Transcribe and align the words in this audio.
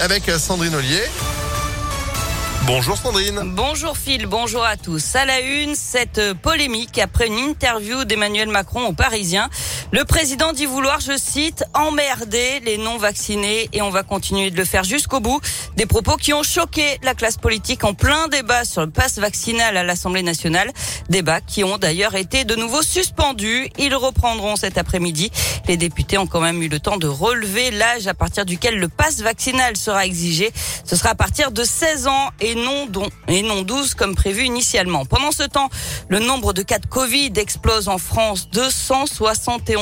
avec 0.00 0.30
Sandrine 0.30 0.74
Ollier. 0.74 1.02
Bonjour 2.66 2.96
Sandrine. 2.96 3.40
Bonjour 3.54 3.96
Phil, 3.96 4.26
bonjour 4.26 4.64
à 4.64 4.76
tous. 4.76 5.14
À 5.14 5.24
la 5.24 5.40
une, 5.40 5.76
cette 5.76 6.32
polémique 6.42 6.98
après 6.98 7.28
une 7.28 7.38
interview 7.38 8.04
d'Emmanuel 8.04 8.48
Macron 8.48 8.86
aux 8.86 8.92
Parisiens. 8.92 9.48
Le 9.92 10.04
président 10.04 10.52
dit 10.52 10.66
vouloir, 10.66 10.98
je 10.98 11.16
cite, 11.16 11.62
emmerder 11.72 12.60
les 12.64 12.76
non-vaccinés 12.76 13.68
et 13.72 13.82
on 13.82 13.90
va 13.90 14.02
continuer 14.02 14.50
de 14.50 14.56
le 14.56 14.64
faire 14.64 14.82
jusqu'au 14.82 15.20
bout. 15.20 15.40
Des 15.76 15.86
propos 15.86 16.16
qui 16.16 16.32
ont 16.32 16.42
choqué 16.42 16.98
la 17.04 17.14
classe 17.14 17.36
politique 17.36 17.84
en 17.84 17.94
plein 17.94 18.26
débat 18.26 18.64
sur 18.64 18.80
le 18.80 18.90
passe 18.90 19.20
vaccinal 19.20 19.76
à 19.76 19.84
l'Assemblée 19.84 20.24
nationale. 20.24 20.72
Débats 21.08 21.40
qui 21.40 21.62
ont 21.62 21.78
d'ailleurs 21.78 22.16
été 22.16 22.44
de 22.44 22.56
nouveau 22.56 22.82
suspendus. 22.82 23.68
Ils 23.78 23.94
reprendront 23.94 24.56
cet 24.56 24.76
après-midi. 24.76 25.30
Les 25.68 25.76
députés 25.76 26.18
ont 26.18 26.26
quand 26.26 26.40
même 26.40 26.60
eu 26.62 26.68
le 26.68 26.80
temps 26.80 26.96
de 26.96 27.06
relever 27.06 27.70
l'âge 27.70 28.08
à 28.08 28.14
partir 28.14 28.44
duquel 28.44 28.78
le 28.78 28.88
passe 28.88 29.20
vaccinal 29.20 29.76
sera 29.76 30.04
exigé. 30.04 30.50
Ce 30.84 30.96
sera 30.96 31.10
à 31.10 31.14
partir 31.14 31.52
de 31.52 31.62
16 31.62 32.08
ans 32.08 32.30
et 32.40 32.56
non, 32.56 32.88
et 33.28 33.42
non 33.42 33.62
12 33.62 33.94
comme 33.94 34.16
prévu 34.16 34.44
initialement. 34.44 35.04
Pendant 35.04 35.30
ce 35.30 35.44
temps, 35.44 35.68
le 36.08 36.18
nombre 36.18 36.52
de 36.52 36.62
cas 36.62 36.80
de 36.80 36.86
Covid 36.86 37.32
explose 37.36 37.88
en 37.88 37.98
France. 37.98 38.48
271 38.50 39.75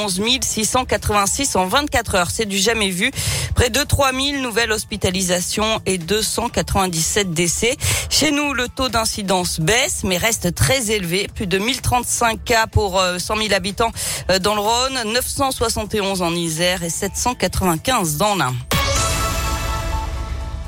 686 0.45 1.57
en 1.57 1.67
24 1.67 2.15
heures. 2.15 2.31
C'est 2.31 2.47
du 2.47 2.59
jamais 2.59 2.91
vu. 2.91 3.11
Près 3.55 3.71
de 3.71 3.83
3000 3.83 4.43
nouvelles 4.43 4.73
hospitalisations 4.73 5.81
et 5.87 5.99
297 5.99 7.33
décès. 7.33 7.77
Chez 8.11 8.31
nous, 8.31 8.53
le 8.55 8.69
taux 8.69 8.89
d'incidence 8.89 9.61
baisse, 9.61 10.03
mais 10.05 10.17
reste 10.17 10.55
très 10.55 10.91
élevé. 10.91 11.29
Plus 11.35 11.47
de 11.47 11.59
1035 11.59 12.45
cas 12.45 12.67
pour 12.67 13.01
100 13.01 13.37
euh, 13.37 13.43
000 13.43 13.55
habitants 13.55 13.93
euh, 14.31 14.39
dans 14.39 14.55
le 14.55 14.61
Rhône, 14.61 15.13
971 15.13 16.23
en 16.23 16.35
Isère 16.35 16.83
et 16.83 16.91
795 16.91 18.17
dans 18.17 18.35
l'Ain. 18.35 18.55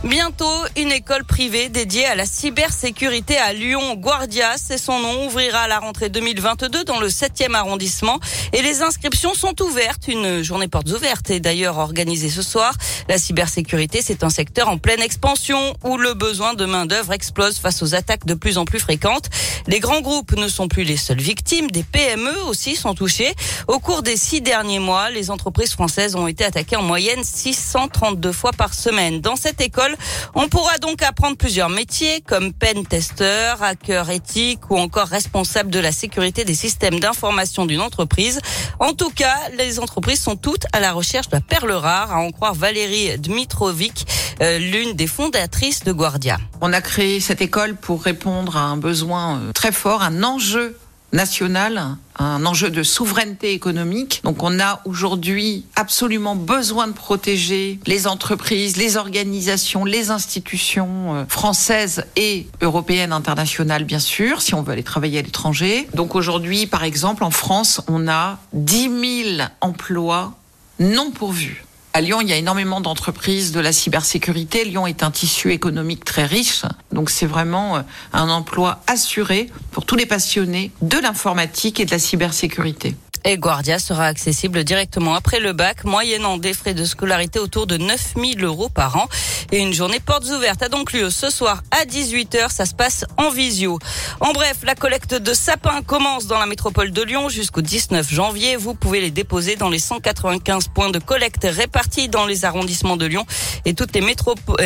Bientôt, 0.04 0.44
une 0.76 0.92
école 0.92 1.24
privée 1.24 1.70
dédiée 1.70 2.04
à 2.04 2.14
la 2.14 2.26
cybersécurité 2.26 3.38
à 3.38 3.54
Lyon. 3.54 3.94
Guardia, 3.94 4.54
c'est 4.56 4.76
son 4.76 5.00
nom, 5.00 5.26
ouvrira 5.26 5.60
à 5.60 5.68
la 5.68 5.78
rentrée 5.78 6.10
2022 6.10 6.84
dans 6.84 7.00
le 7.00 7.08
7e 7.08 7.54
arrondissement. 7.54 8.20
Et 8.52 8.60
les 8.60 8.82
inscriptions 8.82 9.32
sont 9.34 9.60
ouvertes. 9.62 10.06
Une 10.08 10.42
journée 10.42 10.68
portes 10.68 10.90
ouvertes 10.90 11.30
est 11.30 11.40
d'ailleurs 11.40 11.78
organisée 11.78 12.28
ce 12.28 12.42
soir. 12.42 12.74
La 13.08 13.16
cybersécurité, 13.16 14.02
c'est 14.02 14.22
un 14.22 14.28
secteur 14.28 14.68
en 14.68 14.76
pleine 14.76 15.00
expansion 15.00 15.74
où 15.82 15.96
le 15.96 16.12
besoin 16.12 16.52
de 16.54 16.66
main-d'œuvre 16.66 17.12
explose 17.12 17.58
face 17.58 17.82
aux 17.82 17.94
attaques 17.94 18.26
de 18.26 18.34
plus 18.34 18.58
en 18.58 18.66
plus 18.66 18.80
fréquentes. 18.80 19.30
Les 19.66 19.80
grands 19.80 20.02
groupes 20.02 20.36
ne 20.36 20.46
sont 20.46 20.68
plus 20.68 20.84
les 20.84 20.98
seules 20.98 21.20
victimes. 21.20 21.70
Des 21.70 21.82
PME 21.82 22.44
aussi 22.48 22.76
sont 22.76 22.94
touchées. 22.94 23.34
Au 23.66 23.78
cours 23.78 24.02
des 24.02 24.16
six 24.16 24.42
derniers 24.42 24.78
mois, 24.78 25.08
les 25.10 25.30
entreprises 25.30 25.72
françaises 25.72 26.16
ont 26.16 26.26
été 26.26 26.44
attaquées 26.44 26.76
en 26.76 26.82
moyenne 26.82 27.24
632 27.24 28.30
fois 28.30 28.52
par 28.52 28.74
semaine. 28.74 29.20
Dans 29.20 29.36
cette 29.36 29.60
école, 29.60 29.85
on 30.34 30.48
pourra 30.48 30.78
donc 30.78 31.02
apprendre 31.02 31.36
plusieurs 31.36 31.68
métiers 31.68 32.20
comme 32.20 32.52
pen 32.52 32.86
tester, 32.86 33.54
hacker 33.60 34.10
éthique 34.10 34.70
ou 34.70 34.76
encore 34.76 35.08
responsable 35.08 35.70
de 35.70 35.78
la 35.78 35.92
sécurité 35.92 36.44
des 36.44 36.54
systèmes 36.54 37.00
d'information 37.00 37.66
d'une 37.66 37.80
entreprise. 37.80 38.40
En 38.80 38.92
tout 38.92 39.10
cas, 39.10 39.36
les 39.56 39.78
entreprises 39.78 40.20
sont 40.20 40.36
toutes 40.36 40.66
à 40.72 40.80
la 40.80 40.92
recherche 40.92 41.28
de 41.28 41.36
la 41.36 41.40
perle 41.40 41.72
rare, 41.72 42.12
à 42.12 42.18
en 42.18 42.30
croire 42.30 42.54
Valérie 42.54 43.18
Dmitrovic, 43.18 44.06
euh, 44.42 44.58
l'une 44.58 44.94
des 44.94 45.06
fondatrices 45.06 45.84
de 45.84 45.92
Guardia. 45.92 46.38
On 46.60 46.72
a 46.72 46.80
créé 46.80 47.20
cette 47.20 47.40
école 47.40 47.76
pour 47.76 48.02
répondre 48.02 48.56
à 48.56 48.60
un 48.60 48.76
besoin 48.76 49.38
euh, 49.38 49.52
très 49.52 49.72
fort, 49.72 50.02
un 50.02 50.22
enjeu 50.22 50.76
national, 51.12 51.96
un 52.18 52.44
enjeu 52.46 52.70
de 52.70 52.82
souveraineté 52.82 53.52
économique. 53.52 54.20
Donc 54.24 54.42
on 54.42 54.58
a 54.60 54.80
aujourd'hui 54.84 55.64
absolument 55.76 56.36
besoin 56.36 56.88
de 56.88 56.92
protéger 56.92 57.78
les 57.86 58.06
entreprises, 58.06 58.76
les 58.76 58.96
organisations, 58.96 59.84
les 59.84 60.10
institutions 60.10 61.14
euh, 61.14 61.24
françaises 61.28 62.04
et 62.16 62.46
européennes, 62.60 63.12
internationales 63.12 63.84
bien 63.84 63.98
sûr, 63.98 64.42
si 64.42 64.54
on 64.54 64.62
veut 64.62 64.72
aller 64.72 64.82
travailler 64.82 65.18
à 65.18 65.22
l'étranger. 65.22 65.88
Donc 65.94 66.14
aujourd'hui, 66.14 66.66
par 66.66 66.84
exemple, 66.84 67.24
en 67.24 67.30
France, 67.30 67.80
on 67.88 68.08
a 68.08 68.38
10 68.52 69.34
000 69.38 69.48
emplois 69.60 70.34
non 70.78 71.10
pourvus. 71.10 71.66
À 71.96 72.02
Lyon, 72.02 72.20
il 72.20 72.28
y 72.28 72.32
a 72.34 72.36
énormément 72.36 72.82
d'entreprises 72.82 73.52
de 73.52 73.60
la 73.60 73.72
cybersécurité. 73.72 74.66
Lyon 74.66 74.86
est 74.86 75.02
un 75.02 75.10
tissu 75.10 75.52
économique 75.52 76.04
très 76.04 76.26
riche. 76.26 76.66
Donc 76.96 77.10
c'est 77.10 77.26
vraiment 77.26 77.76
euh, 77.76 77.80
un 78.14 78.30
emploi 78.30 78.80
assuré 78.86 79.50
pour 79.70 79.84
tous 79.84 79.96
les 79.96 80.06
passionnés 80.06 80.70
de 80.80 80.98
l'informatique 80.98 81.78
et 81.78 81.84
de 81.84 81.90
la 81.90 81.98
cybersécurité. 81.98 82.96
Et 83.28 83.38
Guardia 83.38 83.80
sera 83.80 84.06
accessible 84.06 84.62
directement 84.62 85.16
après 85.16 85.40
le 85.40 85.52
bac, 85.52 85.82
moyennant 85.82 86.38
des 86.38 86.54
frais 86.54 86.74
de 86.74 86.84
scolarité 86.84 87.40
autour 87.40 87.66
de 87.66 87.76
9000 87.76 88.44
euros 88.44 88.68
par 88.68 88.96
an. 88.96 89.08
Et 89.50 89.58
une 89.58 89.74
journée 89.74 89.98
portes 89.98 90.26
ouvertes 90.26 90.62
a 90.62 90.68
donc 90.68 90.92
lieu 90.92 91.10
ce 91.10 91.28
soir 91.28 91.64
à 91.72 91.84
18h. 91.84 92.50
Ça 92.50 92.66
se 92.66 92.74
passe 92.74 93.04
en 93.16 93.30
visio. 93.30 93.80
En 94.20 94.30
bref, 94.30 94.58
la 94.62 94.76
collecte 94.76 95.14
de 95.14 95.34
sapins 95.34 95.82
commence 95.82 96.28
dans 96.28 96.38
la 96.38 96.46
métropole 96.46 96.92
de 96.92 97.02
Lyon 97.02 97.28
jusqu'au 97.28 97.62
19 97.62 98.08
janvier. 98.08 98.54
Vous 98.54 98.74
pouvez 98.74 99.00
les 99.00 99.10
déposer 99.10 99.56
dans 99.56 99.70
les 99.70 99.80
195 99.80 100.68
points 100.68 100.90
de 100.90 101.00
collecte 101.00 101.48
répartis 101.50 102.08
dans 102.08 102.26
les 102.26 102.44
arrondissements 102.44 102.96
de 102.96 103.06
Lyon 103.06 103.26
et 103.64 103.74
toutes 103.74 103.92
les, 103.92 104.06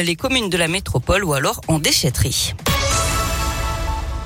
les 0.03 0.17
communes 0.17 0.51
de 0.51 0.59
la 0.59 0.69
métropole 0.69 1.25
ou 1.25 1.33
alors 1.33 1.63
en 1.67 1.79
déchetterie. 1.79 2.53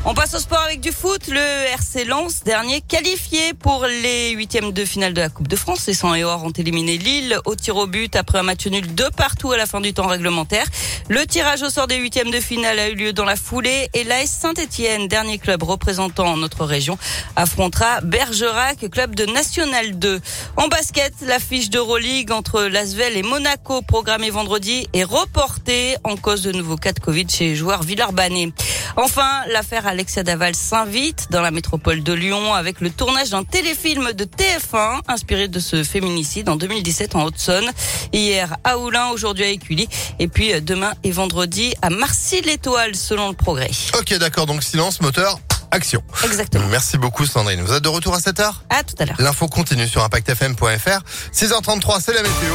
On 0.06 0.12
passe 0.12 0.34
au 0.34 0.38
sport 0.38 0.60
avec 0.60 0.82
du 0.82 0.92
foot. 0.92 1.28
Le 1.28 1.40
RC 1.72 2.04
Lens, 2.04 2.44
dernier 2.44 2.82
qualifié 2.82 3.54
pour 3.54 3.86
les 3.86 4.32
huitièmes 4.32 4.70
de 4.70 4.84
finale 4.84 5.14
de 5.14 5.22
la 5.22 5.30
Coupe 5.30 5.48
de 5.48 5.56
France. 5.56 5.86
Les 5.86 5.94
100 5.94 6.16
et 6.16 6.24
or 6.24 6.44
ont 6.44 6.50
éliminé 6.50 6.98
Lille 6.98 7.38
au 7.46 7.54
tir 7.54 7.78
au 7.78 7.86
but 7.86 8.14
après 8.14 8.38
un 8.38 8.42
match 8.42 8.66
nul 8.66 8.94
de 8.94 9.04
partout 9.16 9.52
à 9.52 9.56
la 9.56 9.64
fin 9.64 9.80
du 9.80 9.94
temps 9.94 10.06
réglementaire. 10.06 10.66
Le 11.08 11.24
tirage 11.26 11.62
au 11.62 11.70
sort 11.70 11.86
des 11.86 11.96
huitièmes 11.96 12.30
de 12.30 12.40
finale 12.40 12.78
a 12.80 12.90
eu 12.90 12.94
lieu 12.94 13.14
dans 13.14 13.24
la 13.24 13.34
foulée 13.34 13.88
et 13.94 14.04
l'AS 14.04 14.26
Saint-Etienne, 14.26 15.08
dernier 15.08 15.38
club 15.38 15.62
représentant 15.62 16.36
notre 16.36 16.66
région, 16.66 16.98
affrontera 17.34 18.02
Bergerac, 18.02 18.90
club 18.90 19.14
de 19.14 19.24
National 19.24 19.98
2. 19.98 20.20
En 20.58 20.68
basket, 20.68 21.14
la 21.22 21.38
fiche 21.38 21.70
d'Euroleague 21.70 22.30
entre 22.30 22.64
Lasvel 22.64 23.16
et 23.16 23.22
Monaco 23.22 23.80
programmée 23.80 24.30
vendredi 24.30 24.86
est 24.92 25.04
reportée 25.04 25.96
en 26.04 26.16
cause 26.16 26.42
de 26.42 26.52
nouveaux 26.52 26.76
cas 26.76 26.92
de 26.92 27.00
Covid 27.00 27.26
chez 27.30 27.46
les 27.46 27.56
joueurs 27.56 27.82
Villeurbanne. 27.82 28.52
Enfin, 28.96 29.28
l'affaire 29.48 29.93
Alexia 29.94 30.24
Daval 30.24 30.56
s'invite 30.56 31.28
dans 31.30 31.40
la 31.40 31.52
métropole 31.52 32.02
de 32.02 32.12
Lyon 32.12 32.52
avec 32.52 32.80
le 32.80 32.90
tournage 32.90 33.30
d'un 33.30 33.44
téléfilm 33.44 34.10
de 34.12 34.24
TF1 34.24 35.02
inspiré 35.06 35.46
de 35.46 35.60
ce 35.60 35.84
féminicide 35.84 36.48
en 36.48 36.56
2017 36.56 37.14
en 37.14 37.22
Haute-Saône. 37.22 37.70
Hier 38.12 38.56
à 38.64 38.76
Oulin, 38.78 39.10
aujourd'hui 39.10 39.44
à 39.44 39.48
Écully 39.50 39.88
et 40.18 40.26
puis 40.26 40.52
euh, 40.52 40.58
demain 40.60 40.94
et 41.04 41.12
vendredi 41.12 41.74
à 41.80 41.90
Marcy-l'Étoile 41.90 42.96
selon 42.96 43.28
le 43.28 43.36
progrès. 43.36 43.70
Ok, 43.96 44.18
d'accord. 44.18 44.46
Donc 44.46 44.64
silence, 44.64 45.00
moteur. 45.00 45.38
Action. 45.70 46.02
Exactement. 46.24 46.66
Merci 46.70 46.98
beaucoup 46.98 47.24
Sandrine. 47.24 47.60
Vous 47.60 47.72
êtes 47.72 47.84
de 47.84 47.88
retour 47.88 48.16
à 48.16 48.18
7h 48.18 48.52
À 48.70 48.82
tout 48.82 48.96
à 48.98 49.04
l'heure. 49.04 49.16
L'info 49.20 49.46
continue 49.46 49.86
sur 49.86 50.02
impactfm.fr. 50.02 51.02
6h33, 51.32 52.00
c'est 52.04 52.14
la 52.14 52.22
météo. 52.22 52.54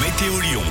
Météo 0.00 0.40
Lyon. 0.40 0.62